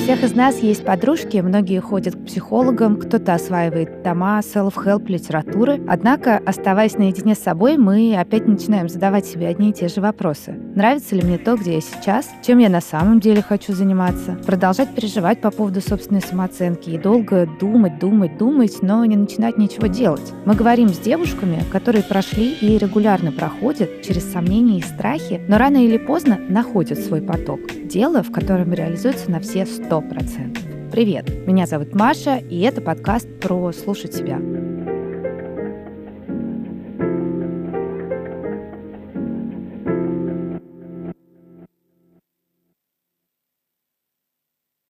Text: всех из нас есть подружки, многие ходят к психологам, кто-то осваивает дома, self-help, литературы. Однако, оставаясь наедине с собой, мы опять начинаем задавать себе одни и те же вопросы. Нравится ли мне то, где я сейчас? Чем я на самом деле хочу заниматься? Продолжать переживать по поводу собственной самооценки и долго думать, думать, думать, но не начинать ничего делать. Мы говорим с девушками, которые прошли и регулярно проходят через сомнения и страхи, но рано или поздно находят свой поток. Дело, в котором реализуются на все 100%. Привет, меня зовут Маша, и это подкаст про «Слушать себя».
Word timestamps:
всех 0.00 0.24
из 0.24 0.34
нас 0.34 0.58
есть 0.60 0.82
подружки, 0.84 1.36
многие 1.38 1.78
ходят 1.78 2.14
к 2.14 2.24
психологам, 2.24 2.96
кто-то 2.96 3.34
осваивает 3.34 4.02
дома, 4.02 4.40
self-help, 4.40 5.06
литературы. 5.06 5.78
Однако, 5.86 6.40
оставаясь 6.46 6.96
наедине 6.96 7.34
с 7.34 7.40
собой, 7.40 7.76
мы 7.76 8.16
опять 8.18 8.48
начинаем 8.48 8.88
задавать 8.88 9.26
себе 9.26 9.48
одни 9.48 9.70
и 9.70 9.72
те 9.74 9.88
же 9.88 10.00
вопросы. 10.00 10.52
Нравится 10.74 11.14
ли 11.14 11.22
мне 11.22 11.36
то, 11.36 11.56
где 11.56 11.74
я 11.74 11.80
сейчас? 11.82 12.30
Чем 12.42 12.58
я 12.58 12.70
на 12.70 12.80
самом 12.80 13.20
деле 13.20 13.42
хочу 13.42 13.74
заниматься? 13.74 14.38
Продолжать 14.46 14.94
переживать 14.94 15.42
по 15.42 15.50
поводу 15.50 15.82
собственной 15.82 16.22
самооценки 16.22 16.88
и 16.90 16.98
долго 16.98 17.46
думать, 17.60 17.98
думать, 17.98 18.38
думать, 18.38 18.78
но 18.80 19.04
не 19.04 19.16
начинать 19.16 19.58
ничего 19.58 19.86
делать. 19.86 20.32
Мы 20.46 20.54
говорим 20.54 20.88
с 20.88 20.98
девушками, 20.98 21.62
которые 21.70 22.02
прошли 22.02 22.54
и 22.54 22.78
регулярно 22.78 23.32
проходят 23.32 24.00
через 24.02 24.32
сомнения 24.32 24.78
и 24.78 24.82
страхи, 24.82 25.42
но 25.46 25.58
рано 25.58 25.84
или 25.84 25.98
поздно 25.98 26.38
находят 26.48 26.98
свой 26.98 27.20
поток. 27.20 27.60
Дело, 27.90 28.22
в 28.22 28.30
котором 28.30 28.72
реализуются 28.72 29.28
на 29.32 29.40
все 29.40 29.62
100%. 29.62 30.90
Привет, 30.92 31.28
меня 31.44 31.66
зовут 31.66 31.92
Маша, 31.92 32.36
и 32.36 32.60
это 32.60 32.80
подкаст 32.80 33.28
про 33.40 33.72
«Слушать 33.72 34.14
себя». 34.14 34.59